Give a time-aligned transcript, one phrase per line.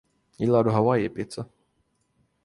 [0.37, 1.45] Gillar du hawaii-pizza?